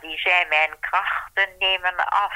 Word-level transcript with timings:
Die 0.00 0.18
zei 0.18 0.46
mijn 0.48 0.80
krachten 0.80 1.48
nemen 1.58 1.96
af. 2.08 2.32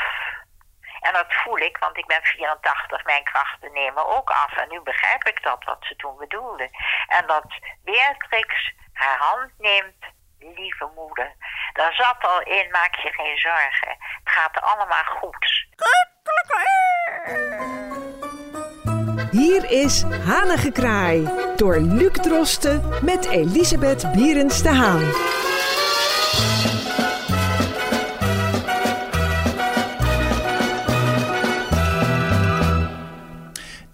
En 1.01 1.12
dat 1.12 1.27
voel 1.29 1.58
ik, 1.58 1.77
want 1.77 1.96
ik 1.99 2.07
ben 2.07 2.23
84, 2.23 3.04
mijn 3.04 3.25
krachten 3.25 3.73
nemen 3.73 4.07
ook 4.07 4.30
af. 4.30 4.57
En 4.57 4.69
nu 4.69 4.80
begrijp 4.80 5.25
ik 5.25 5.43
dat, 5.43 5.64
wat 5.64 5.79
ze 5.80 5.96
toen 5.96 6.17
bedoelde. 6.17 6.69
En 7.06 7.27
dat 7.27 7.46
Beatrix 7.85 8.72
haar 8.93 9.19
hand 9.19 9.51
neemt, 9.59 10.04
lieve 10.38 10.90
moeder. 10.95 11.35
Daar 11.72 11.95
zat 11.95 12.17
al 12.21 12.40
in, 12.40 12.71
maak 12.71 12.95
je 12.95 13.12
geen 13.12 13.39
zorgen. 13.39 13.96
Het 14.25 14.32
gaat 14.34 14.61
allemaal 14.61 15.05
goed. 15.05 15.66
Hier 19.30 19.71
is 19.71 20.02
Hanengekraai 20.02 21.29
door 21.57 21.77
Luc 21.77 22.12
Drosten 22.12 23.05
met 23.05 23.30
Elisabeth 23.30 24.12
Bierens 24.12 24.62
de 24.62 24.68
Haan. 24.68 25.12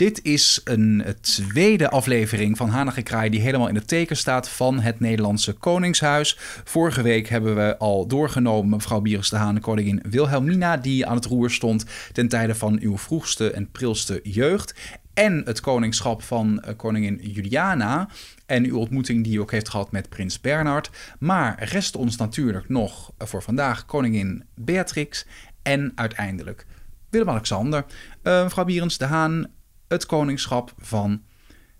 Dit 0.00 0.24
is 0.24 0.60
een 0.64 1.04
tweede 1.20 1.90
aflevering 1.90 2.56
van 2.56 2.68
Hanengekraai 2.68 3.30
die 3.30 3.40
helemaal 3.40 3.68
in 3.68 3.74
het 3.74 3.88
teken 3.88 4.16
staat 4.16 4.48
van 4.48 4.80
het 4.80 5.00
Nederlandse 5.00 5.52
Koningshuis. 5.52 6.36
Vorige 6.64 7.02
week 7.02 7.28
hebben 7.28 7.56
we 7.56 7.78
al 7.78 8.06
doorgenomen 8.06 8.70
mevrouw 8.70 9.00
Bieres 9.00 9.28
de 9.28 9.36
Haan, 9.36 9.60
koningin 9.60 10.02
Wilhelmina, 10.08 10.76
die 10.76 11.06
aan 11.06 11.14
het 11.14 11.24
roer 11.24 11.50
stond 11.50 11.84
ten 12.12 12.28
tijde 12.28 12.54
van 12.54 12.78
uw 12.80 12.98
vroegste 12.98 13.50
en 13.50 13.70
prilste 13.70 14.20
jeugd. 14.22 14.74
En 15.14 15.42
het 15.44 15.60
koningschap 15.60 16.22
van 16.22 16.60
eh, 16.60 16.76
koningin 16.76 17.18
Juliana 17.22 18.08
en 18.46 18.64
uw 18.64 18.78
ontmoeting 18.78 19.24
die 19.24 19.36
u 19.36 19.40
ook 19.40 19.50
heeft 19.50 19.68
gehad 19.68 19.92
met 19.92 20.08
prins 20.08 20.40
Bernard. 20.40 20.90
Maar 21.18 21.64
rest 21.64 21.96
ons 21.96 22.16
natuurlijk 22.16 22.68
nog 22.68 23.12
voor 23.18 23.42
vandaag 23.42 23.86
koningin 23.86 24.44
Beatrix 24.54 25.26
en 25.62 25.92
uiteindelijk 25.94 26.66
Willem-Alexander. 27.10 27.84
Uh, 28.22 28.42
mevrouw 28.42 28.64
Bierens 28.64 28.98
de 28.98 29.04
Haan, 29.04 29.46
het 29.90 30.06
koningschap 30.06 30.72
van 30.78 31.22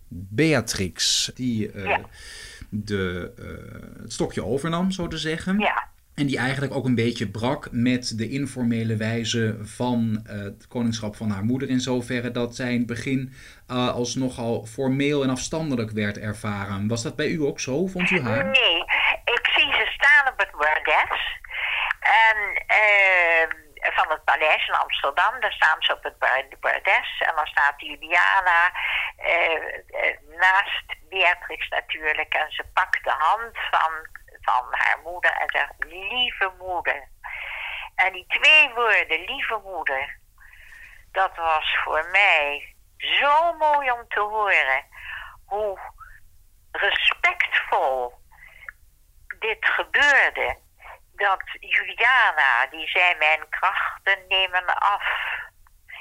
Beatrix, 0.09 1.31
die 1.35 1.73
uh, 1.73 1.97
de, 2.69 3.33
uh, 3.39 4.03
het 4.03 4.13
stokje 4.13 4.45
overnam, 4.45 4.91
zo 4.91 5.07
te 5.07 5.19
zeggen. 5.19 5.59
Ja. 5.59 5.89
En 6.15 6.27
die 6.27 6.39
eigenlijk 6.39 6.75
ook 6.75 6.85
een 6.85 6.95
beetje 6.95 7.29
brak 7.29 7.69
met 7.71 8.19
de 8.19 8.29
informele 8.29 8.97
wijze 8.97 9.59
van 9.63 10.27
uh, 10.27 10.43
het 10.43 10.69
koningschap 10.69 11.17
van 11.17 11.31
haar 11.31 11.45
moeder. 11.45 11.69
In 11.69 11.81
zoverre 11.81 12.31
dat 12.31 12.57
zij 12.57 12.73
in 12.73 12.79
het 12.79 12.87
begin 12.87 13.33
als 13.67 14.15
nogal 14.15 14.67
formeel 14.67 15.23
en 15.23 15.31
afstandelijk 15.31 15.91
werd 15.91 16.19
ervaren. 16.19 16.89
Was 16.89 17.03
dat 17.03 17.17
bij 17.17 17.29
u 17.29 17.43
ook 17.43 17.61
zo, 17.61 17.87
vond 17.87 18.11
u 18.11 18.21
haar? 18.21 18.45
Nee, 18.45 18.79
ik 19.25 19.51
zie 19.55 19.73
ze 19.73 19.87
staan 19.93 20.33
op 20.33 20.39
het 20.39 20.51
bordes. 20.51 21.39
En 22.01 22.67
van 23.81 24.11
het 24.11 24.25
paleis 24.25 24.69
in 24.69 24.75
Amsterdam. 24.75 25.41
Daar 25.41 25.53
staan 25.53 25.83
ze 25.83 25.93
op 25.93 26.03
het 26.03 26.19
bordes. 26.61 27.21
En 27.27 27.35
dan 27.35 27.47
staat 27.47 27.81
Juliana 27.81 28.73
eh, 29.17 29.55
eh, 29.55 30.17
naast 30.29 30.85
Beatrix 31.09 31.69
natuurlijk. 31.69 32.35
En 32.35 32.51
ze 32.51 32.65
pakt 32.73 33.05
de 33.05 33.15
hand 33.19 33.59
van, 33.71 33.93
van 34.41 34.67
haar 34.71 34.99
moeder 35.05 35.33
en 35.33 35.51
zegt: 35.51 35.73
Lieve 35.79 36.53
moeder. 36.59 37.09
En 37.95 38.13
die 38.13 38.27
twee 38.29 38.71
woorden, 38.75 39.25
lieve 39.25 39.61
moeder, 39.65 40.19
dat 41.13 41.37
was 41.37 41.79
voor 41.85 42.09
mij 42.13 42.75
zo 42.97 43.53
mooi 43.53 43.91
om 43.91 44.09
te 44.09 44.21
horen. 44.21 44.85
Hoe 45.47 45.79
respectvol 46.71 48.19
dit 49.39 49.67
gebeurde 49.67 50.59
dat 51.21 51.43
Juliana, 51.61 52.67
die 52.71 52.89
zei 52.89 53.15
mijn 53.19 53.49
krachten 53.49 54.19
nemen 54.29 54.79
af. 54.79 55.03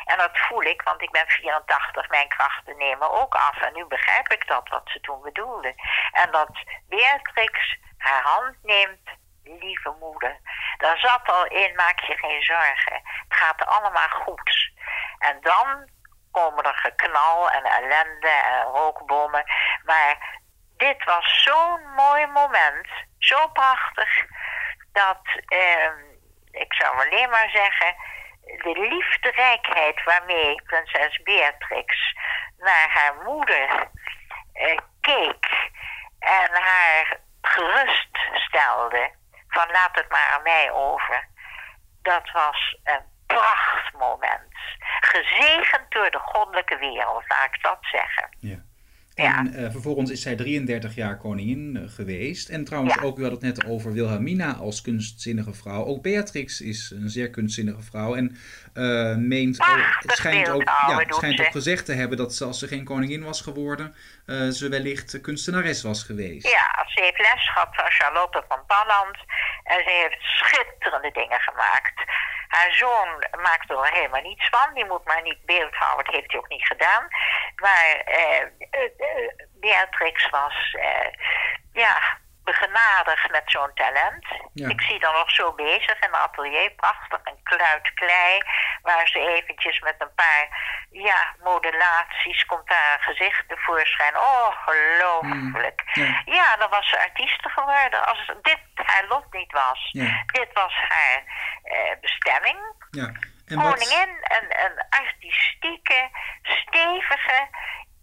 En 0.06 0.18
dat 0.18 0.38
voel 0.38 0.62
ik, 0.62 0.82
want 0.82 1.02
ik 1.02 1.12
ben 1.12 1.28
84, 1.28 2.10
mijn 2.10 2.28
krachten 2.28 2.78
nemen 2.78 3.12
ook 3.12 3.36
af. 3.36 3.62
En 3.62 3.74
nu 3.74 3.86
begrijp 3.86 4.28
ik 4.28 4.48
dat, 4.48 4.70
wat 4.70 4.90
ze 4.90 5.00
toen 5.00 5.22
bedoelde. 5.22 5.74
En 6.12 6.32
dat 6.32 6.50
Beatrix 6.88 7.78
haar 7.98 8.22
hand 8.24 8.56
neemt, 8.64 9.10
lieve 9.44 9.96
moeder. 10.00 10.40
Daar 10.78 10.98
zat 10.98 11.30
al 11.30 11.46
in, 11.46 11.76
maak 11.76 12.00
je 12.00 12.18
geen 12.18 12.44
zorgen. 12.44 13.02
Het 13.28 13.38
gaat 13.38 13.66
allemaal 13.66 14.10
goed. 14.10 14.72
En 15.20 15.38
dan 15.42 15.90
komen 16.32 16.64
er 16.64 16.76
geknal 16.76 17.52
en 17.52 17.64
ellende 17.64 18.30
en 18.30 18.64
rookbommen. 18.64 19.44
Maar 19.84 20.40
dit 20.78 21.04
was 21.04 21.44
zo'n 21.44 21.94
mooi 21.96 22.28
moment, 22.28 22.88
zo 23.18 23.48
prachtig 23.48 24.28
dat, 24.92 25.22
uh, 25.50 25.92
ik 26.52 26.74
zou 26.74 26.98
alleen 26.98 27.30
maar 27.30 27.50
zeggen, 27.50 27.96
de 28.42 28.88
liefderijkheid 28.90 30.04
waarmee 30.04 30.62
prinses 30.64 31.22
Beatrix 31.24 32.16
naar 32.58 32.90
haar 32.90 33.16
moeder 33.24 33.90
uh, 34.54 34.78
keek 35.02 35.70
en 36.20 36.50
haar 36.52 37.20
geruststelde 37.42 39.12
van 39.48 39.68
laat 39.72 39.96
het 39.96 40.10
maar 40.10 40.30
aan 40.34 40.44
mij 40.44 40.72
over, 40.72 41.28
dat 42.02 42.32
was 42.32 42.78
een 42.84 43.04
prachtmoment. 43.28 44.54
Gezegend 45.00 45.92
door 45.92 46.12
de 46.12 46.20
goddelijke 46.20 46.78
wereld, 46.78 47.24
laat 47.28 47.46
ik 47.56 47.62
dat 47.62 47.78
zeggen. 47.82 48.30
Ja. 48.40 48.58
En 49.20 49.60
uh, 49.60 49.72
vervolgens 49.72 50.12
is 50.12 50.22
zij 50.22 50.36
33 50.36 50.96
jaar 50.96 51.18
koningin 51.18 51.76
uh, 51.76 51.90
geweest. 51.90 52.50
En 52.50 52.64
trouwens, 52.64 52.96
ja. 52.96 53.02
ook 53.02 53.18
u 53.20 53.24
had 53.24 53.32
het 53.32 53.42
net 53.42 53.66
over 53.66 53.94
Wilhelmina 53.94 54.54
als 54.54 54.82
kunstzinnige 54.82 55.54
vrouw. 55.54 55.86
Ook 55.86 56.02
Beatrix 56.02 56.62
is 56.62 56.92
een 56.96 57.10
zeer 57.10 57.30
kunstzinnige 57.30 57.82
vrouw. 57.82 58.16
En 58.16 58.38
uh, 58.74 59.16
meent, 59.16 59.60
Ach, 59.60 60.00
het 60.00 60.12
schijnt, 60.12 60.50
ook, 60.50 60.64
ja, 60.64 60.98
het 60.98 61.16
schijnt 61.16 61.40
ook 61.40 61.52
gezegd 61.52 61.86
te 61.86 61.94
hebben 61.94 62.18
dat 62.18 62.34
ze, 62.34 62.46
als 62.46 62.60
ze 62.60 62.68
geen 62.68 62.84
koningin 62.84 63.24
was 63.24 63.42
geworden, 63.42 63.96
ze 64.52 64.70
wellicht 64.70 65.22
kunstenares 65.22 65.82
was 65.82 66.04
geweest. 66.04 66.48
Ja, 66.48 66.86
ze 66.88 67.02
heeft 67.02 67.18
les 67.18 67.50
gehad 67.52 67.70
van 67.72 67.92
Charlotte 67.92 68.44
van 68.48 68.66
Palland. 68.68 69.18
En 69.64 69.84
ze 69.84 69.90
heeft 69.90 70.22
schitterende 70.22 71.12
dingen 71.12 71.40
gemaakt. 71.40 72.04
Haar 72.48 72.72
zoon 72.72 73.10
maakt 73.42 73.70
er 73.70 73.94
helemaal 73.94 74.22
niets 74.22 74.50
van. 74.50 74.74
Die 74.74 74.86
moet 74.86 75.06
maar 75.06 75.22
niet 75.22 75.46
beeldhouden. 75.46 76.06
Dat 76.06 76.16
heeft 76.16 76.32
hij 76.32 76.40
ook 76.40 76.50
niet 76.50 76.66
gedaan. 76.66 77.08
Maar 77.56 78.02
uh, 78.08 78.44
Beatrix 79.60 80.30
was 80.30 80.76
uh, 80.78 81.12
ja, 81.74 82.18
begenadigd 82.44 83.32
met 83.32 83.44
zo'n 83.46 83.74
talent. 83.74 84.26
Ja. 84.54 84.70
Ik 84.70 84.82
zie 84.82 85.00
dan 85.00 85.14
nog 85.14 85.32
zo 85.32 85.54
bezig 85.54 86.00
in 86.00 86.12
het 86.12 86.16
atelier. 86.16 86.72
Prachtig. 86.72 87.20
Een 87.24 87.44
kluit 87.44 87.94
klei. 87.94 88.42
Waar 88.82 89.08
ze 89.08 89.20
eventjes 89.20 89.80
met 89.80 89.96
een 89.98 90.14
paar 90.16 90.48
ja, 90.90 91.36
modulaties 91.44 92.46
komt 92.46 92.68
daar 92.68 92.94
een 92.94 93.14
gezicht 93.14 93.44
tevoorschijn. 93.48 94.14
Ongelooflijk. 94.18 95.82
Mm, 95.94 96.04
ja. 96.04 96.22
ja, 96.26 96.58
dan 96.58 96.70
was 96.70 96.90
ze 96.90 97.00
artieste 97.00 97.50
geworden. 97.50 98.06
Als 98.06 98.32
dit 98.42 98.60
haar 98.74 99.06
lot 99.08 99.34
niet 99.34 99.52
was. 99.52 99.90
Ja. 99.92 100.24
Dit 100.26 100.54
was 100.54 100.74
haar 100.88 101.24
uh, 101.64 102.00
bestemming. 102.02 102.60
Ja. 102.92 103.12
En 103.50 103.58
Koningin, 103.58 104.10
een, 104.10 104.66
een 104.66 104.86
artistieke, 104.90 106.10
stevige, 106.42 107.48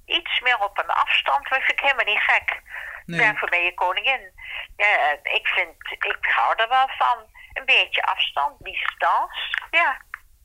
iets 0.06 0.41
meer 0.41 0.59
op 0.59 0.78
een 0.78 0.91
afstand. 0.91 1.49
Dat 1.49 1.62
vind 1.62 1.72
ik 1.72 1.81
helemaal 1.81 2.15
niet 2.15 2.22
gek. 2.22 2.61
Nee. 3.06 3.21
Daarvoor 3.21 3.49
ben 3.49 3.65
je 3.65 3.75
koningin. 3.75 4.33
Ja, 4.77 5.19
ik 5.22 5.47
vind, 5.47 5.75
ik 5.91 6.17
hou 6.21 6.55
er 6.56 6.69
wel 6.69 6.89
van. 6.99 7.34
Een 7.53 7.65
beetje 7.65 8.03
afstand, 8.03 8.65
distance. 8.65 9.55
Ja. 9.71 10.00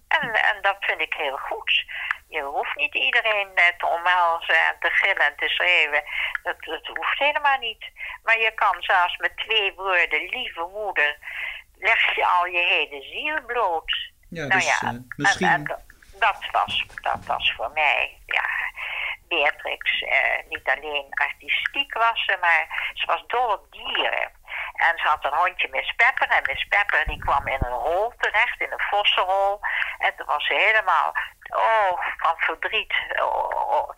En, 0.08 0.34
en 0.34 0.62
dat 0.62 0.76
vind 0.80 1.02
ik 1.02 1.14
heel 1.14 1.38
goed. 1.38 1.86
Je 2.30 2.42
hoeft 2.42 2.76
niet 2.76 2.96
iedereen 2.96 3.50
te 3.78 3.86
omhelzen 3.86 4.56
en 4.68 4.76
te 4.80 4.90
gillen 4.90 5.26
en 5.26 5.36
te 5.36 5.48
schreeuwen. 5.48 6.04
Dat, 6.44 6.56
dat 6.60 6.88
hoeft 6.88 7.20
helemaal 7.20 7.58
niet. 7.58 7.92
Maar 8.24 8.40
je 8.40 8.52
kan 8.52 8.76
zelfs 8.80 9.18
met 9.18 9.38
twee 9.38 9.74
woorden, 9.74 10.30
lieve 10.30 10.68
moeder, 10.74 11.18
leg 11.78 12.16
je 12.16 12.26
al 12.26 12.46
je 12.46 12.58
hele 12.58 13.02
ziel 13.02 13.42
bloot. 13.46 14.12
Ja, 14.30 14.46
nou 14.46 14.60
dus, 14.60 14.80
ja, 14.80 14.92
uh, 14.92 15.00
misschien... 15.16 15.48
En, 15.48 15.54
en, 15.54 15.86
dat, 16.20 16.46
was, 16.52 16.86
dat 17.02 17.26
was 17.26 17.54
voor 17.56 17.72
mij, 17.74 18.18
ja, 18.26 18.50
Beatrix 19.52 20.02
uh, 20.02 20.50
niet 20.50 20.70
alleen 20.70 21.08
artistiek 21.10 21.94
was 21.94 22.26
ze, 22.26 22.38
maar 22.40 22.92
ze 22.94 23.06
was 23.06 23.24
dol 23.28 23.48
op 23.48 23.72
dieren. 23.72 24.32
En 24.74 24.98
ze 24.98 25.08
had 25.08 25.26
een 25.26 25.38
hondje 25.38 25.68
Miss 25.70 25.94
Pepper. 25.96 26.28
En 26.28 26.44
Miss 26.46 26.68
Pepper 26.68 27.06
die 27.06 27.20
kwam 27.20 27.48
in 27.48 27.60
een 27.60 27.72
hol 27.72 28.14
terecht, 28.18 28.60
in 28.60 28.72
een 28.72 28.88
vossenhol. 28.90 29.60
En 29.98 30.16
toen 30.16 30.26
was 30.26 30.46
ze 30.46 30.54
helemaal, 30.54 31.14
oh, 31.50 31.92
van 32.18 32.36
verdriet. 32.38 32.94
Oh, 33.16 33.72
oh. 33.78 33.90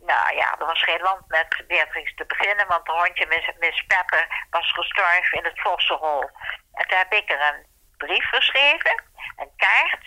Nou 0.00 0.36
ja, 0.36 0.58
er 0.58 0.66
was 0.66 0.82
geen 0.82 1.00
land 1.00 1.28
met 1.28 1.64
Beatrix 1.66 2.14
te 2.14 2.24
beginnen, 2.26 2.66
want 2.66 2.86
het 2.86 2.96
hondje 2.96 3.26
Miss, 3.26 3.50
Miss 3.58 3.86
Pepper 3.86 4.46
was 4.50 4.72
gestorven 4.72 5.38
in 5.38 5.44
het 5.44 5.60
vossenhol. 5.60 6.30
En 6.72 6.88
toen 6.88 6.98
heb 6.98 7.12
ik 7.12 7.30
er 7.30 7.40
een 7.40 7.66
brief 7.96 8.28
geschreven, 8.28 9.02
een 9.36 9.52
kaart. 9.56 10.04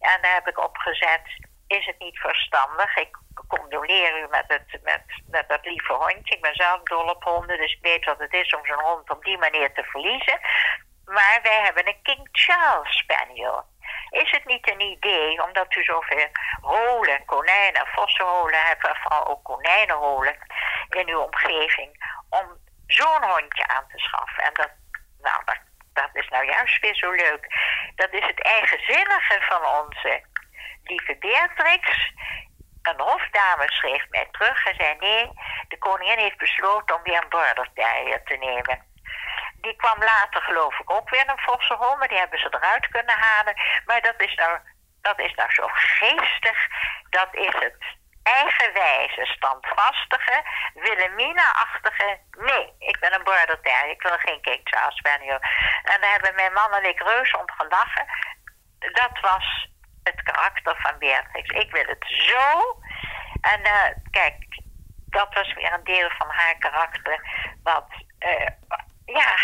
En 0.00 0.22
daar 0.22 0.34
heb 0.34 0.48
ik 0.48 0.64
opgezet, 0.64 1.22
is 1.66 1.86
het 1.86 1.98
niet 1.98 2.18
verstandig? 2.18 2.96
Ik 2.96 3.16
condoleer 3.58 4.22
u 4.22 4.26
met, 4.30 4.44
het, 4.46 4.82
met, 4.82 5.48
dat 5.48 5.64
lieve 5.64 5.92
hondje. 5.92 6.34
Ik 6.34 6.40
ben 6.40 6.54
zelf 6.54 6.82
dol 6.82 7.08
op 7.08 7.24
honden, 7.24 7.58
dus 7.58 7.72
ik 7.72 7.82
weet 7.82 8.04
wat 8.04 8.18
het 8.18 8.32
is 8.32 8.54
om 8.54 8.66
zo'n 8.66 8.82
hond 8.82 9.10
op 9.10 9.24
die 9.24 9.38
manier 9.38 9.72
te 9.72 9.84
verliezen. 9.84 10.38
Maar 11.04 11.14
Maar 11.14 11.38
wij 11.42 11.60
hebben 11.62 11.86
een 11.86 12.02
King 12.02 12.28
Charles 12.32 12.96
Spaniel. 12.96 13.64
Is 14.10 14.30
het 14.30 14.44
niet 14.44 14.70
een 14.70 14.80
idee, 14.80 15.42
omdat 15.42 15.76
u 15.76 15.82
zoveel 15.82 16.28
holen, 16.60 17.24
konijnen, 17.24 17.86
vossenholen 17.86 18.60
hebt, 18.62 18.98
vooral 19.02 19.26
ook 19.26 19.44
konijnenholen 19.44 20.36
in 20.88 21.08
uw 21.08 21.20
omgeving, 21.20 21.90
om 22.30 22.46
zo'n 22.86 23.24
hondje 23.24 23.66
aan 23.66 23.86
te 23.88 23.98
schaffen? 23.98 24.44
En 24.44 24.54
dat, 24.54 24.70
nou, 25.20 25.42
dat, 25.44 25.60
dat 25.92 26.10
is 26.12 26.28
nou 26.28 26.46
juist 26.46 26.80
weer 26.80 26.94
zo 26.94 27.10
leuk. 27.10 27.46
Dat 27.96 28.12
is 28.12 28.26
het 28.26 28.42
eigenzinnige 28.42 29.40
van 29.40 29.64
onze 29.64 30.22
lieve 30.84 31.16
Beatrix. 31.16 32.12
Een 32.84 33.00
hofdame 33.00 33.70
schreef 33.70 34.04
mij 34.08 34.28
terug 34.30 34.66
en 34.66 34.74
zei: 34.74 34.96
Nee, 34.98 35.30
de 35.68 35.78
koningin 35.78 36.18
heeft 36.18 36.38
besloten 36.38 36.96
om 36.96 37.02
weer 37.02 37.22
een 37.22 37.28
border 37.28 37.68
terrier 37.74 38.22
te 38.24 38.36
nemen. 38.36 38.92
Die 39.60 39.76
kwam 39.76 39.98
later, 39.98 40.42
geloof 40.42 40.78
ik, 40.78 40.90
ook 40.90 41.10
weer 41.10 41.28
een 41.28 41.38
vossenhol, 41.38 41.96
maar 41.96 42.08
die 42.08 42.18
hebben 42.18 42.38
ze 42.38 42.46
eruit 42.50 42.88
kunnen 42.88 43.18
halen. 43.18 43.54
Maar 43.86 44.00
dat 44.00 44.20
is 44.20 44.34
nou, 44.34 44.58
dat 45.02 45.18
is 45.18 45.34
nou 45.34 45.52
zo 45.52 45.68
geestig. 45.72 46.68
Dat 47.10 47.28
is 47.30 47.54
het 47.54 47.76
eigenwijze, 48.22 49.24
standvastige, 49.24 50.42
Wilhelmina-achtige. 50.74 52.18
Nee, 52.30 52.72
ik 52.78 52.98
ben 53.00 53.14
een 53.14 53.24
border 53.24 53.58
ik 53.88 54.02
wil 54.02 54.18
geen 54.18 54.40
King 54.40 54.60
Charles 54.64 54.96
Spaniel. 54.96 55.38
En 55.82 56.00
daar 56.00 56.10
hebben 56.10 56.34
mijn 56.34 56.52
man 56.52 56.72
en 56.72 56.88
ik 56.88 57.00
reuze 57.00 57.38
om 57.38 57.50
gelachen. 57.56 58.06
Dat 58.78 59.20
was 59.20 59.68
het 60.04 60.22
karakter 60.22 60.76
van 60.78 60.98
Beatrix. 60.98 61.48
Ik 61.48 61.70
wil 61.70 61.84
het 61.86 62.04
zo. 62.08 62.78
En 63.40 63.60
uh, 63.60 63.90
kijk, 64.10 64.62
dat 65.06 65.34
was 65.34 65.52
weer 65.54 65.72
een 65.72 65.84
deel 65.84 66.10
van 66.18 66.28
haar 66.28 66.58
karakter. 66.58 67.20
Wat, 67.62 67.86
uh, 68.18 68.48
ja, 69.04 69.36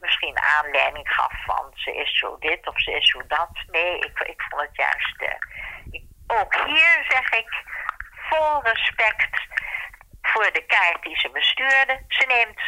misschien 0.00 0.38
aanleiding 0.38 1.08
gaf 1.08 1.32
van 1.44 1.70
ze 1.74 1.96
is 1.96 2.18
zo 2.18 2.36
dit 2.38 2.66
of 2.66 2.80
ze 2.80 2.92
is 2.92 3.10
zo 3.10 3.26
dat. 3.26 3.50
Nee, 3.66 3.98
ik, 3.98 4.20
ik 4.20 4.42
vond 4.42 4.62
het 4.62 4.76
juist. 4.76 5.22
Uh, 5.22 5.28
ik, 5.90 6.02
ook 6.26 6.54
hier 6.54 7.04
zeg 7.08 7.32
ik 7.32 7.64
vol 8.28 8.62
respect 8.62 9.46
voor 10.22 10.52
de 10.52 10.64
kaart 10.66 11.02
die 11.02 11.18
ze 11.18 11.30
bestuurde. 11.30 12.04
Ze 12.08 12.24
neemt 12.26 12.60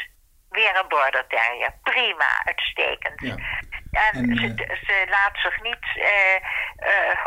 weer 0.50 0.76
een 0.76 0.88
border 0.88 1.26
terrier. 1.26 1.74
Prima, 1.82 2.44
uitstekend. 2.44 3.20
Ja. 3.20 3.36
En, 3.92 4.36
ze, 4.36 4.64
eh, 4.64 4.76
ze, 4.86 5.06
laat 5.08 5.36
zich 5.38 5.62
niet 5.62 5.86
uh, 5.96 6.04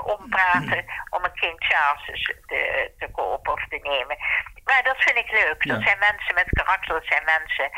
ompraten 0.03 0.85
om 1.09 1.23
een 1.23 1.33
King 1.33 1.55
Charles 1.57 2.33
te, 2.47 2.91
te 2.99 3.09
kopen 3.11 3.53
of 3.53 3.67
te 3.67 3.79
nemen. 3.81 4.17
Maar 4.63 4.83
dat 4.83 4.97
vind 4.97 5.17
ik 5.17 5.31
leuk. 5.31 5.67
Dat 5.67 5.81
zijn 5.83 5.99
mensen 5.99 6.35
met 6.35 6.49
karakter, 6.49 6.93
dat 6.93 7.05
zijn 7.05 7.23
mensen 7.25 7.69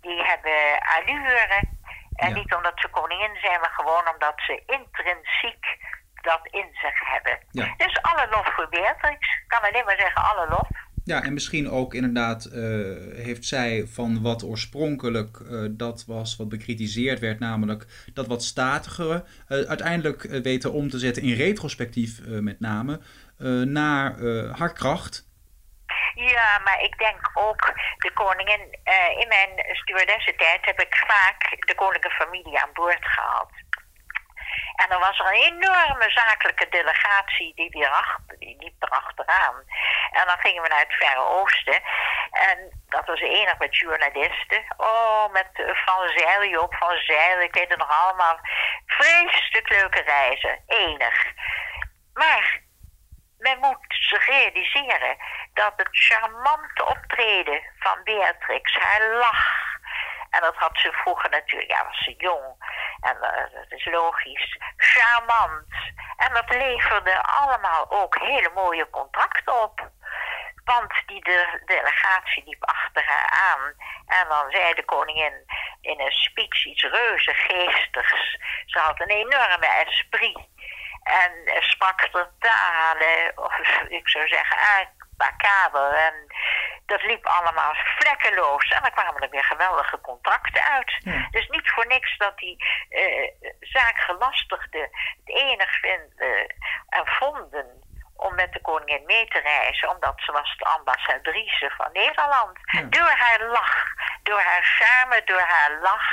die 0.00 0.22
hebben 0.22 0.78
allure. 0.96 1.74
En 2.16 2.32
niet 2.32 2.54
omdat 2.54 2.72
ze 2.74 2.88
koningin 2.88 3.36
zijn, 3.40 3.60
maar 3.60 3.74
gewoon 3.76 4.08
omdat 4.08 4.34
ze 4.36 4.62
intrinsiek 4.66 5.64
dat 6.14 6.46
in 6.50 6.68
zich 6.72 6.98
hebben. 7.04 7.38
Dus 7.76 8.02
alle 8.02 8.26
lof 8.30 8.54
voor 8.54 8.68
Beatrix. 8.68 9.20
Ik 9.42 9.44
kan 9.46 9.62
alleen 9.62 9.84
maar 9.84 9.98
zeggen, 9.98 10.22
alle 10.22 10.48
lof. 10.48 10.68
Ja, 11.06 11.22
en 11.22 11.32
misschien 11.32 11.70
ook 11.70 11.94
inderdaad 11.94 12.48
uh, 12.52 12.54
heeft 13.24 13.44
zij 13.44 13.84
van 13.86 14.22
wat 14.22 14.44
oorspronkelijk 14.44 15.38
uh, 15.38 15.66
dat 15.70 16.04
was 16.06 16.36
wat 16.36 16.48
bekritiseerd 16.48 17.20
werd, 17.20 17.38
namelijk 17.38 17.86
dat 18.14 18.26
wat 18.26 18.42
statigere, 18.42 19.24
uh, 19.48 19.68
uiteindelijk 19.68 20.22
weten 20.22 20.72
om 20.72 20.90
te 20.90 20.98
zetten 20.98 21.22
in 21.22 21.34
retrospectief 21.34 22.20
met 22.26 22.60
name, 22.60 23.00
naar 23.64 24.20
haar 24.58 24.72
kracht. 24.72 25.28
Ja, 26.14 26.60
maar 26.64 26.82
ik 26.82 26.98
denk 26.98 27.30
ook 27.34 27.72
de 27.96 28.10
koningin. 28.14 28.60
in 29.20 29.28
mijn 29.28 29.50
stewardessentijd 29.72 30.64
heb 30.64 30.80
ik 30.80 30.96
vaak 31.06 31.66
de 31.66 31.74
koninklijke 31.74 32.24
familie 32.24 32.60
aan 32.60 32.70
boord 32.72 33.04
gehad. 33.04 33.50
En 34.86 34.92
er 34.92 34.98
was 34.98 35.18
een 35.18 35.42
enorme 35.52 36.10
zakelijke 36.10 36.68
delegatie 36.68 37.54
die, 37.54 37.70
weer 37.70 37.90
achter, 37.90 38.38
die 38.38 38.56
liep 38.58 38.82
erachteraan. 38.82 39.54
En 40.10 40.26
dan 40.26 40.38
gingen 40.38 40.62
we 40.62 40.68
naar 40.68 40.78
het 40.78 40.94
Verre 40.98 41.20
Oosten. 41.20 41.82
En 42.30 42.82
dat 42.88 43.06
was 43.06 43.20
enig 43.20 43.58
met 43.58 43.76
journalisten. 43.76 44.64
Oh, 44.76 45.32
met 45.32 45.48
Van 45.84 46.08
Zeil, 46.08 46.44
Joop 46.44 46.74
van 46.74 46.96
Zeil, 46.96 47.40
ik 47.40 47.54
weet 47.54 47.68
het 47.68 47.78
nog 47.78 48.02
allemaal. 48.02 48.38
Vreselijk 48.86 49.68
leuke 49.68 50.00
reizen, 50.00 50.62
enig. 50.66 51.24
Maar 52.14 52.60
men 53.38 53.58
moet 53.58 53.86
zich 53.88 54.26
realiseren 54.26 55.16
dat 55.54 55.72
het 55.76 55.88
charmante 55.90 56.84
optreden 56.84 57.62
van 57.78 58.00
Beatrix, 58.04 58.74
haar 58.74 59.08
lach, 59.08 59.64
en 60.30 60.40
dat 60.40 60.56
had 60.56 60.78
ze 60.78 60.92
vroeger 60.92 61.30
natuurlijk, 61.30 61.70
ja, 61.70 61.84
was 61.84 62.04
ze 62.04 62.14
jong. 62.18 62.56
En 63.00 63.16
uh, 63.16 63.52
dat 63.52 63.66
is 63.68 63.84
logisch. 63.84 64.58
Charmant. 64.76 65.66
En 66.16 66.32
dat 66.32 66.48
leverde 66.48 67.22
allemaal 67.22 67.90
ook 67.90 68.18
hele 68.18 68.50
mooie 68.54 68.90
contracten 68.90 69.62
op. 69.62 69.90
Want 70.64 70.92
die 71.06 71.24
de 71.24 71.62
delegatie 71.64 72.42
liep 72.46 72.64
achter 72.64 73.04
haar 73.04 73.30
aan. 73.52 73.74
En 74.06 74.28
dan 74.28 74.50
zei 74.50 74.74
de 74.74 74.84
koningin 74.84 75.44
in 75.80 76.00
een 76.00 76.12
speech 76.12 76.64
iets 76.64 76.82
reuze 76.82 77.34
geestigs. 77.34 78.36
Ze 78.66 78.78
had 78.78 79.00
een 79.00 79.08
enorme 79.10 79.66
esprit. 79.86 80.38
En 81.02 81.62
sprak 81.62 82.00
er 82.00 82.30
talen, 82.38 83.32
of 83.34 83.58
ik 83.88 84.08
zou 84.08 84.28
zeggen, 84.28 84.88
macaber. 85.16 85.92
En 85.92 86.26
dat 86.86 87.02
liep 87.02 87.26
allemaal 87.26 87.74
vlekkeloos. 87.74 88.68
En 88.68 88.82
dan 88.82 88.90
kwamen 88.90 89.22
er 89.22 89.30
weer 89.30 89.44
geweldige 89.44 90.00
contracten 90.00 90.62
uit. 90.62 90.98
Dus 91.30 91.48
niet 91.48 91.70
voor 91.70 91.86
niks 91.86 92.16
dat 92.18 92.38
die 92.38 92.64
uh, 92.90 93.30
zaakgelastigden 93.60 94.90
het 95.24 95.36
enig 95.36 95.70
vinden 95.80 96.54
en 96.88 97.06
vonden 97.06 97.84
om 98.16 98.34
met 98.34 98.52
de 98.52 98.60
koningin 98.60 99.04
mee 99.06 99.26
te 99.26 99.38
reizen, 99.38 99.90
omdat 99.90 100.14
ze 100.16 100.32
was 100.32 100.56
de 100.58 100.64
ambassadrice 100.64 101.72
van 101.76 101.88
Nederland. 101.92 102.58
Door 102.90 103.14
haar 103.16 103.42
lach, 103.42 103.84
door 104.22 104.40
haar 104.40 104.62
charme, 104.62 105.22
door 105.24 105.44
haar 105.46 105.78
lach. 105.80 106.10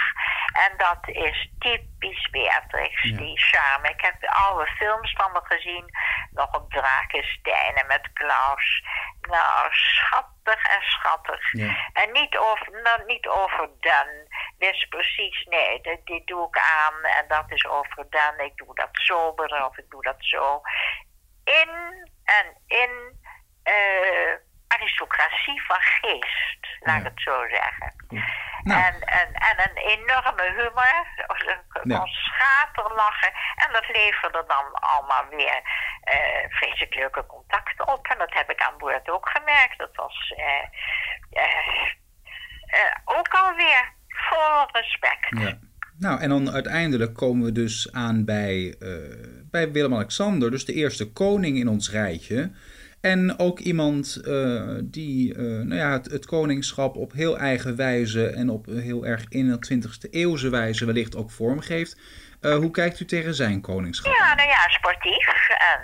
En 0.54 0.78
dat 0.78 1.08
is 1.08 1.50
typisch 1.60 2.30
Beatrix, 2.30 3.02
die 3.02 3.40
charme. 3.40 3.90
Ik 3.90 4.02
heb 4.02 4.16
oude 4.26 4.72
films 4.72 5.14
van 5.18 5.32
me 5.32 5.42
gezien, 5.44 5.86
nog 6.32 6.54
op 6.56 6.72
Drakenstein 6.72 7.76
en 7.76 7.88
met 7.88 8.10
Klaus. 8.14 8.84
Nou, 9.28 9.68
schattig 9.72 10.64
en 10.64 10.82
schattig. 10.82 11.54
En 11.94 12.12
niet, 12.12 12.38
over, 12.38 12.82
nou, 12.82 13.06
niet 13.06 13.28
overdone. 13.28 14.28
Dit 14.58 14.74
is 14.74 14.86
precies, 14.90 15.46
nee, 15.46 15.82
dit, 15.82 16.06
dit, 16.06 16.28
doe 16.28 16.48
ik 16.48 16.58
aan 16.58 17.04
en 17.04 17.26
dat 17.28 17.52
is 17.52 17.66
overdone. 17.66 18.46
Ik 18.46 18.56
doe 18.56 18.76
dat 18.76 18.90
sober 18.92 19.66
of 19.66 19.78
ik 19.78 19.90
doe 19.90 20.02
dat 20.02 20.16
zo 20.18 20.62
in 21.44 21.70
en 22.24 22.58
in 22.68 23.20
uh, 23.64 24.34
aristocratie 24.68 25.64
van 25.68 25.82
geest, 25.82 26.68
laat 26.80 26.98
ik 26.98 27.04
het 27.04 27.22
zo 27.22 27.48
zeggen. 27.48 27.96
Nou. 28.64 28.82
En, 28.82 29.02
en, 29.02 29.34
en 29.34 29.70
een 29.70 29.78
enorme 29.78 30.44
humor, 30.44 31.08
ja. 31.84 32.06
schaterlachen. 32.06 33.32
En 33.56 33.74
dat 33.74 33.88
leverde 33.88 34.44
dan 34.48 34.74
allemaal 34.74 35.26
weer 35.30 35.62
uh, 36.14 36.50
vreselijk 36.50 36.96
leuke 36.96 37.26
contacten 37.26 37.88
op. 37.88 38.08
En 38.08 38.18
dat 38.18 38.34
heb 38.34 38.50
ik 38.50 38.62
aan 38.62 38.78
boord 38.78 39.10
ook 39.10 39.30
gemerkt. 39.30 39.78
Dat 39.78 39.96
was 39.96 40.34
uh, 40.38 40.66
uh, 41.32 43.18
ook 43.18 43.28
alweer 43.28 43.94
vol 44.08 44.68
respect. 44.72 45.58
Nou, 46.00 46.22
en 46.22 46.30
dan 46.30 46.52
uiteindelijk 46.52 47.14
komen 47.14 47.46
we 47.46 47.52
dus 47.52 47.92
aan 47.92 48.26
bij, 48.26 48.76
bij 49.52 49.72
Willem-Alexander, 49.72 50.52
dus 50.52 50.66
de 50.66 50.74
eerste 50.74 51.12
koning 51.12 51.58
in 51.58 51.68
ons 51.68 51.92
rijtje. 51.92 52.52
En 53.12 53.40
ook 53.40 53.60
iemand 53.60 54.22
uh, 54.24 54.80
die 54.84 55.36
uh, 55.36 55.66
nou 55.66 55.76
ja, 55.76 55.92
het, 55.92 56.06
het, 56.12 56.26
koningschap 56.26 56.96
op 56.96 57.12
heel 57.12 57.38
eigen 57.38 57.76
wijze 57.76 58.30
en 58.30 58.50
op 58.50 58.66
heel 58.66 59.06
erg 59.06 59.26
in 59.30 59.48
de 59.48 59.58
20e 59.74 60.10
eeuwse 60.10 60.50
wijze 60.50 60.86
wellicht 60.86 61.16
ook 61.16 61.32
vormgeeft. 61.32 62.00
hoe 62.42 62.72
kijkt 62.72 63.00
u 63.00 63.06
tegen 63.06 63.34
zijn 63.34 63.62
koningschap? 63.62 64.14
Ja, 64.14 64.36
nou 64.36 64.50
ja, 64.50 64.70
sportief. 64.70 65.28
En 65.48 65.82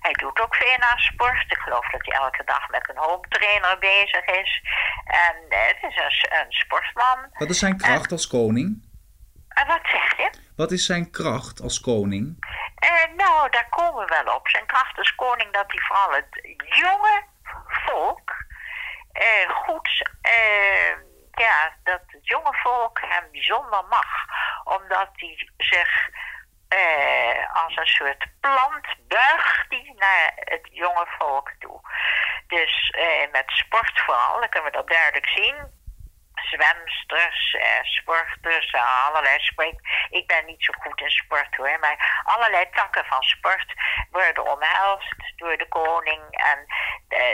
hij 0.00 0.12
doet 0.12 0.40
ook 0.40 0.54
veel 0.54 0.76
aan 0.78 0.98
sport. 0.98 1.44
Ik 1.48 1.58
geloof 1.58 1.90
dat 1.90 2.06
hij 2.06 2.18
elke 2.18 2.42
dag 2.44 2.70
met 2.70 2.88
een 2.88 3.02
home 3.02 3.26
trainer 3.28 3.76
bezig 3.78 4.24
is. 4.24 4.62
En 5.04 5.34
het 5.48 5.90
is 5.90 5.96
een, 5.96 6.38
een 6.38 6.52
sportman. 6.52 7.18
Wat 7.32 7.50
is 7.50 7.58
zijn 7.58 7.76
kracht 7.76 8.12
als 8.12 8.26
koning? 8.26 8.86
wat 9.66 9.80
zeg 9.82 10.16
je? 10.16 10.30
Wat 10.56 10.72
is 10.72 10.86
zijn 10.86 11.10
kracht 11.10 11.60
als 11.60 11.80
koning? 11.80 12.36
Uh, 12.80 13.16
nou, 13.16 13.50
daar 13.50 13.68
komen 13.68 14.06
we 14.06 14.22
wel 14.22 14.34
op. 14.34 14.48
Zijn 14.48 14.66
kracht 14.66 14.98
als 14.98 15.14
koning 15.14 15.52
dat 15.52 15.64
hij 15.66 15.80
vooral 15.80 16.12
het 16.12 16.58
jonge 16.58 17.24
volk 17.66 18.36
uh, 19.12 19.50
goed... 19.50 20.10
Uh, 20.22 21.06
ja, 21.32 21.76
dat 21.84 22.00
het 22.06 22.26
jonge 22.26 22.54
volk 22.62 23.00
hem 23.00 23.30
bijzonder 23.30 23.84
mag. 23.84 24.06
Omdat 24.64 25.08
hij 25.12 25.50
zich 25.56 26.08
als 27.52 27.76
een 27.76 27.86
soort 27.86 28.26
plant 28.40 28.86
buigt 29.08 29.70
die 29.70 29.94
naar 29.96 30.32
het 30.34 30.68
jonge 30.70 31.06
volk 31.18 31.52
toe. 31.58 31.80
Dus 32.46 32.94
met 33.32 33.44
sport 33.46 34.00
vooral, 34.00 34.40
dan 34.40 34.48
kunnen 34.48 34.70
we 34.70 34.76
dat 34.76 34.88
duidelijk 34.88 35.26
zien 35.26 35.77
zwemsters, 36.50 37.54
eh, 37.54 37.82
sporters, 37.82 38.70
eh, 38.70 39.06
allerlei 39.06 39.38
sport. 39.38 39.76
Ik 40.10 40.26
ben 40.26 40.46
niet 40.46 40.64
zo 40.64 40.72
goed 40.80 41.00
in 41.00 41.10
sport 41.10 41.56
hoor, 41.56 41.78
maar 41.80 42.22
allerlei 42.24 42.64
takken 42.70 43.04
van 43.04 43.22
sport 43.22 43.72
worden 44.10 44.52
omhelst 44.52 45.32
door 45.36 45.56
de 45.56 45.68
koning. 45.68 46.22
En 46.30 46.66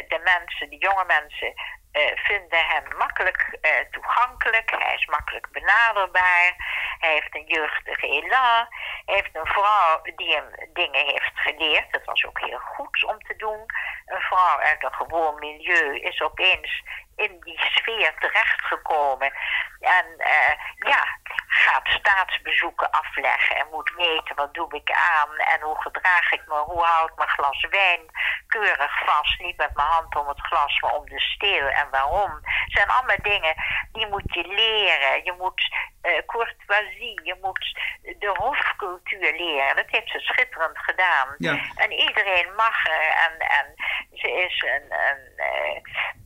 de, 0.08 0.20
mensen, 0.24 0.70
de 0.70 0.76
jonge 0.78 1.04
mensen, 1.04 1.52
uh, 1.92 2.10
vinden 2.14 2.66
hem 2.66 2.96
makkelijk 2.96 3.58
toegankelijk. 3.90 4.70
Hij 4.70 4.94
is 4.94 5.06
makkelijk 5.06 5.48
benaderbaar. 5.50 6.54
Hij 6.98 7.12
heeft 7.12 7.34
een 7.34 7.46
jeugdige 7.46 8.06
elan. 8.06 8.66
Hij 9.04 9.14
heeft 9.14 9.30
een 9.32 9.46
vrouw 9.46 10.02
die 10.16 10.34
hem 10.34 10.68
dingen 10.72 11.06
heeft 11.06 11.32
geleerd. 11.34 11.92
Dat 11.92 12.04
was 12.04 12.24
ook 12.24 12.40
heel 12.40 12.58
goed 12.58 13.04
om 13.04 13.18
te 13.18 13.36
doen. 13.36 13.64
Een 14.06 14.20
vrouw 14.20 14.58
uit 14.58 14.84
een 14.84 14.92
gewoon 14.92 15.38
milieu 15.38 15.98
is 16.00 16.20
opeens 16.20 16.82
in 17.16 17.40
die 17.40 17.58
sfeer 17.58 18.14
terechtgekomen. 18.18 19.32
En 19.80 20.06
uh, 20.18 20.52
ja, 20.90 21.18
gaat 21.46 21.88
staatsbezoeken 21.88 22.90
afleggen 22.90 23.56
en 23.56 23.66
moet 23.70 23.96
meten 23.96 24.36
wat 24.36 24.54
doe 24.54 24.74
ik 24.74 24.90
aan 24.90 25.36
en 25.36 25.60
hoe 25.60 25.80
gedraag 25.80 26.32
ik 26.32 26.42
me, 26.46 26.54
hoe 26.54 26.82
houd 26.82 27.10
ik 27.10 27.16
mijn 27.16 27.28
glas 27.28 27.66
wijn 27.70 28.00
keurig 28.46 29.04
vast. 29.04 29.40
Niet 29.40 29.56
met 29.56 29.74
mijn 29.74 29.88
hand 29.88 30.16
om 30.16 30.28
het 30.28 30.40
glas, 30.40 30.80
maar 30.80 30.92
om 30.92 31.08
de 31.08 31.20
steel 31.20 31.66
en 31.66 31.90
waarom. 31.90 32.32
Het 32.42 32.72
zijn 32.72 32.88
allemaal 32.88 33.22
dingen 33.22 33.54
die 33.92 34.06
moet 34.06 34.34
je 34.34 34.46
leren. 34.46 35.24
Je 35.24 35.34
moet 35.38 35.62
uh, 36.02 36.18
courtoisie, 36.26 37.20
je 37.22 37.36
moet 37.42 37.78
de 38.02 38.32
hofcultuur 38.38 39.32
leren. 39.32 39.76
Dat 39.76 39.90
heeft 39.90 40.10
ze 40.10 40.18
schitterend 40.18 40.78
gedaan. 40.78 41.34
Ja. 41.38 41.58
En 41.76 41.92
iedereen 41.92 42.54
mag 42.56 42.86
er. 42.86 43.08
En, 43.24 43.38
en 43.38 43.66
ze 44.12 44.30
is 44.30 44.62
een, 44.62 44.92
een 44.92 45.32
uh, 45.36 45.80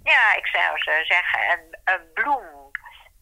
ja, 0.08 0.34
ik 0.34 0.46
zou 0.46 0.78
zo 0.78 1.04
zeggen, 1.04 1.70
een, 1.84 2.12
bloem 2.14 2.70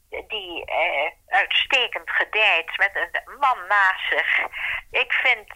die 0.08 0.70
uh, 0.70 1.10
uitstekend 1.26 2.10
gedijt 2.10 2.76
met 2.76 2.90
een 2.94 3.38
man 3.38 3.66
naast 3.68 4.08
zich. 4.08 4.38
Ik 4.90 5.12
vind, 5.12 5.48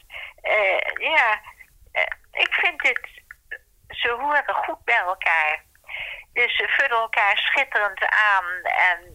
uh, 0.42 1.08
ja, 1.10 1.40
uh, 1.92 2.02
ik 2.30 2.54
vind 2.54 2.80
dit, 2.80 3.00
ze 3.88 4.08
horen 4.08 4.54
goed 4.54 4.84
bij 4.84 4.98
elkaar. 4.98 5.64
Dus 6.32 6.56
ze 6.56 6.68
vullen 6.68 6.98
elkaar 6.98 7.36
schitterend 7.36 8.04
aan 8.04 8.62
en 8.62 9.14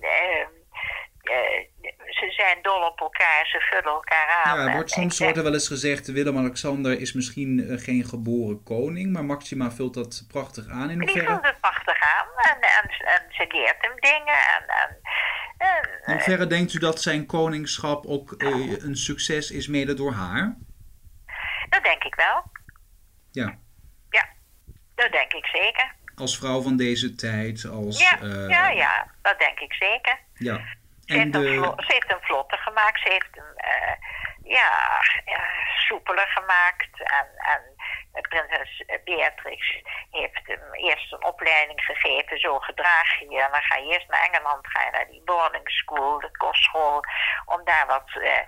ze 2.15 2.31
zijn 2.31 2.57
dol 2.61 2.81
op 2.81 2.99
elkaar, 2.99 3.45
ze 3.45 3.59
vullen 3.59 3.93
elkaar 3.93 4.41
aan. 4.43 4.57
Ja, 4.57 4.65
er 4.65 4.73
wordt 4.73 4.91
soms 4.91 5.19
wordt 5.19 5.37
er 5.37 5.43
wel 5.43 5.53
eens 5.53 5.67
gezegd, 5.67 6.11
Willem-Alexander 6.11 6.99
is 6.99 7.13
misschien 7.13 7.79
geen 7.79 8.05
geboren 8.05 8.63
koning, 8.63 9.13
maar 9.13 9.25
Maxima 9.25 9.71
vult 9.71 9.93
dat 9.93 10.25
prachtig 10.27 10.67
aan 10.67 10.89
in 10.89 10.99
hoeverre... 10.99 11.19
Die 11.19 11.27
vult 11.27 11.45
het 11.45 11.59
prachtig 11.59 11.99
aan 12.01 12.27
en, 12.51 12.61
en, 12.61 12.89
en 12.89 13.21
ze 13.29 13.45
leert 13.49 13.77
hem 13.79 13.99
dingen 13.99 14.39
en, 14.55 14.67
en 14.67 14.97
in 16.05 16.13
hoeverre 16.13 16.47
denkt 16.47 16.73
u 16.73 16.79
dat 16.79 17.01
zijn 17.01 17.25
koningschap 17.25 18.05
ook 18.05 18.33
uh, 18.37 18.83
een 18.83 18.95
succes 18.95 19.51
is 19.51 19.67
mede 19.67 19.93
door 19.93 20.13
haar? 20.13 20.57
Dat 21.69 21.83
denk 21.83 22.03
ik 22.03 22.15
wel. 22.15 22.43
Ja. 23.31 23.57
Ja, 24.09 24.27
dat 24.95 25.11
denk 25.11 25.33
ik 25.33 25.45
zeker. 25.45 25.93
Als 26.15 26.37
vrouw 26.37 26.61
van 26.61 26.77
deze 26.77 27.15
tijd, 27.15 27.65
als... 27.65 27.99
Ja, 27.99 28.21
uh, 28.21 28.49
ja, 28.49 28.69
ja, 28.69 29.11
dat 29.21 29.39
denk 29.39 29.59
ik 29.59 29.73
zeker. 29.73 30.19
Ja. 30.33 30.61
Ze, 31.05 31.17
heeft, 31.17 31.33
de... 31.33 31.39
een 31.39 31.83
ze 31.85 31.93
heeft 31.93 32.07
hem 32.07 32.21
vlotter 32.21 32.57
gemaakt, 32.57 33.01
ze 33.01 33.09
heeft 33.09 33.35
hem 33.35 33.53
uh, 33.55 33.93
ja, 34.43 34.69
soepeler 35.87 36.27
gemaakt 36.27 36.99
en... 36.99 37.27
en 37.37 37.61
prinses 38.21 38.83
Beatrix 39.03 39.81
heeft 40.11 40.41
hem 40.43 40.73
eerst 40.73 41.11
een 41.11 41.25
opleiding 41.25 41.81
gegeven. 41.81 42.39
Zo 42.39 42.59
gedraag 42.59 43.19
je 43.19 43.29
je. 43.29 43.41
En 43.41 43.51
dan 43.51 43.61
ga 43.61 43.75
je 43.75 43.93
eerst 43.93 44.09
naar 44.09 44.29
Engeland, 44.29 44.67
ga 44.67 44.83
je 44.83 44.91
naar 44.91 45.07
die 45.07 45.21
boarding 45.25 45.69
school, 45.69 46.19
de 46.19 46.37
kostschool, 46.37 47.03
om 47.45 47.63
daar 47.63 47.87
wat 47.87 48.09
eh, 48.21 48.45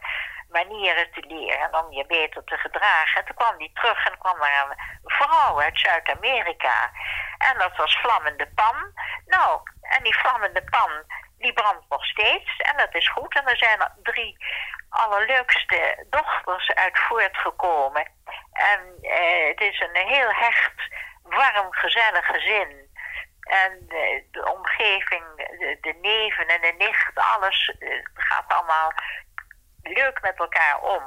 manieren 0.49 1.11
te 1.11 1.23
leren 1.27 1.59
en 1.59 1.75
om 1.75 1.91
je 1.91 2.05
beter 2.05 2.43
te 2.43 2.57
gedragen. 2.57 3.19
En 3.19 3.25
toen 3.25 3.35
kwam 3.35 3.57
hij 3.57 3.71
terug 3.73 4.05
en 4.05 4.17
kwam 4.17 4.41
er 4.41 4.67
een 4.69 4.75
vrouw 5.03 5.61
uit 5.61 5.79
Zuid-Amerika. 5.79 6.91
En 7.37 7.57
dat 7.57 7.75
was 7.77 7.99
Vlammende 7.99 8.47
Pan. 8.55 8.77
Nou, 9.25 9.61
en 9.81 10.03
die 10.03 10.17
Vlammende 10.17 10.63
Pan, 10.63 10.91
die 11.37 11.53
brandt 11.53 11.89
nog 11.89 12.05
steeds. 12.05 12.57
En 12.57 12.77
dat 12.77 12.95
is 12.95 13.09
goed. 13.09 13.35
En 13.35 13.45
er 13.45 13.57
zijn 13.57 13.79
er 13.79 13.91
drie 14.03 14.37
allerleukste 14.89 16.05
dochters 16.09 16.73
uit 16.73 16.99
voortgekomen. 16.99 18.11
En 18.51 18.97
eh, 19.01 19.47
het 19.47 19.61
is 19.61 19.79
een 19.79 20.07
heel 20.07 20.31
hecht, 20.31 20.95
warm, 21.23 21.73
gezellig 21.73 22.25
gezin. 22.25 22.85
En 23.41 23.85
de, 23.87 24.23
de 24.31 24.53
omgeving, 24.53 25.23
de, 25.35 25.77
de, 25.81 25.93
neven 26.01 26.47
en 26.47 26.61
de 26.61 26.73
nicht, 26.77 27.11
alles 27.13 27.75
uh, 27.79 28.03
gaat 28.13 28.53
allemaal 28.53 28.93
leuk 29.81 30.21
met 30.21 30.39
elkaar 30.39 30.79
om. 30.81 31.03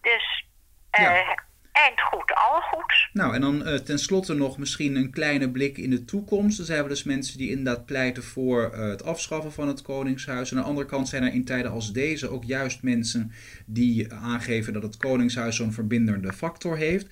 Dus 0.00 0.46
ja. 0.90 1.34
Eind 1.72 2.00
goed, 2.00 2.34
al 2.34 2.60
goed. 2.60 3.08
Nou, 3.12 3.34
en 3.34 3.40
dan 3.40 3.68
uh, 3.68 3.74
tenslotte 3.74 4.34
nog 4.34 4.58
misschien 4.58 4.96
een 4.96 5.10
kleine 5.10 5.50
blik 5.50 5.78
in 5.78 5.90
de 5.90 6.04
toekomst. 6.04 6.58
Er 6.58 6.64
zijn 6.64 6.78
wel 6.78 6.88
dus 6.88 7.02
mensen 7.02 7.38
die 7.38 7.50
inderdaad 7.50 7.86
pleiten 7.86 8.22
voor 8.22 8.72
het 8.72 9.04
afschaffen 9.04 9.52
van 9.52 9.68
het 9.68 9.82
Koningshuis. 9.82 10.50
En 10.50 10.56
aan 10.56 10.62
de 10.62 10.68
andere 10.68 10.86
kant 10.86 11.08
zijn 11.08 11.22
er 11.22 11.32
in 11.32 11.44
tijden 11.44 11.70
als 11.70 11.92
deze 11.92 12.30
ook 12.30 12.44
juist 12.44 12.82
mensen 12.82 13.32
die 13.66 14.14
aangeven 14.14 14.72
dat 14.72 14.82
het 14.82 14.96
Koningshuis 14.96 15.56
zo'n 15.56 15.72
verbindende 15.72 16.32
factor 16.32 16.76
heeft. 16.76 17.06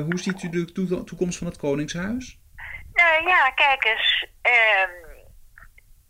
hoe 0.00 0.18
ziet 0.18 0.42
u 0.42 0.48
de 0.48 0.72
to 0.72 1.04
toekomst 1.04 1.38
van 1.38 1.46
het 1.46 1.56
Koningshuis? 1.56 2.38
Nou 2.92 3.28
ja, 3.28 3.50
kijk 3.50 3.84
eens. 3.84 4.26
Um, 4.42 5.14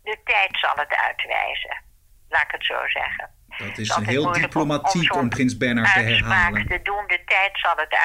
de 0.05 0.17
tijd 0.23 0.57
zal 0.59 0.75
het 0.75 0.95
uitwijzen. 0.95 1.83
Laat 2.29 2.43
ik 2.43 2.51
het 2.51 2.65
zo 2.65 2.87
zeggen. 2.87 3.34
Dat 3.57 3.77
is 3.77 3.95
een 3.95 4.07
heel 4.07 4.31
diplomatiek 4.31 5.13
om, 5.13 5.19
om, 5.19 5.29
Prins 5.29 5.57
Bernhard 5.57 5.93
te 5.93 5.99
herhalen. 5.99 6.67
te 6.67 6.81
doen. 6.81 7.07
De 7.07 7.21
tijd 7.25 7.51
zal 7.53 7.75
het, 7.75 7.97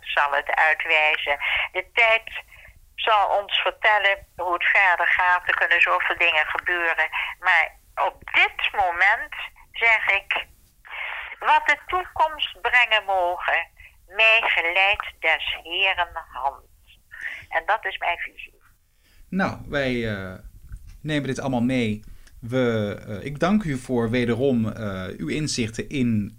zal 0.00 0.32
het 0.32 0.50
uitwijzen. 0.54 1.36
De 1.72 1.86
tijd 1.92 2.42
zal 2.94 3.40
ons 3.40 3.60
vertellen 3.60 4.26
hoe 4.36 4.52
het 4.52 4.64
verder 4.64 5.06
gaat. 5.06 5.48
Er 5.48 5.56
kunnen 5.56 5.80
zoveel 5.80 6.18
dingen 6.18 6.46
gebeuren. 6.46 7.08
Maar 7.38 7.72
op 7.94 8.16
dit 8.32 8.72
moment 8.72 9.34
zeg 9.72 10.10
ik... 10.10 10.46
Wat 11.38 11.62
de 11.66 11.78
toekomst 11.86 12.60
brengen 12.60 13.04
mogen... 13.04 13.68
mij 14.06 14.40
geleid 14.42 15.12
des 15.20 15.58
heren 15.62 16.08
hand. 16.32 16.64
En 17.48 17.62
dat 17.66 17.84
is 17.84 17.98
mijn 17.98 18.18
visie. 18.18 18.62
Nou, 19.28 19.58
wij 19.68 19.92
uh, 19.92 20.34
nemen 21.02 21.26
dit 21.26 21.40
allemaal 21.40 21.60
mee. 21.60 22.04
We, 22.40 22.96
uh, 23.08 23.24
ik 23.24 23.38
dank 23.38 23.64
u 23.64 23.78
voor 23.78 24.10
wederom 24.10 24.66
uh, 24.66 25.02
uw 25.16 25.28
inzichten 25.28 25.88
in 25.88 26.32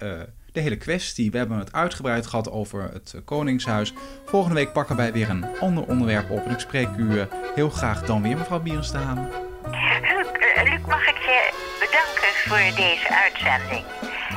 de 0.51 0.59
hele 0.59 0.77
kwestie. 0.77 1.31
We 1.31 1.37
hebben 1.37 1.57
het 1.57 1.73
uitgebreid 1.73 2.27
gehad 2.27 2.51
over 2.51 2.89
het 2.93 3.15
Koningshuis. 3.25 3.93
Volgende 4.25 4.55
week 4.55 4.73
pakken 4.73 4.95
wij 4.95 5.11
weer 5.11 5.29
een 5.29 5.45
ander 5.59 5.85
onderwerp 5.85 6.29
op. 6.29 6.45
En 6.45 6.51
ik 6.51 6.59
spreek 6.59 6.87
u 6.97 7.25
heel 7.55 7.69
graag 7.69 8.05
dan 8.05 8.21
weer, 8.21 8.37
mevrouw 8.37 8.59
Bierens. 8.59 8.91
Luc, 8.91 10.81
mag 10.87 11.07
ik 11.07 11.17
je 11.17 11.51
bedanken 11.79 12.33
voor 12.45 12.75
deze 12.75 13.07
uitzending. 13.23 13.85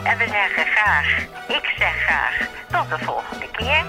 En 0.04 0.18
we 0.18 0.24
zeggen 0.26 0.66
graag, 0.66 1.22
ik 1.48 1.72
zeg 1.78 2.04
graag, 2.04 2.48
tot 2.70 2.98
de 2.98 3.04
volgende 3.04 3.50
keer. 3.52 3.84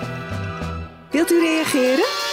Wilt 1.11 1.31
u 1.31 1.39
reageren? 1.39 2.32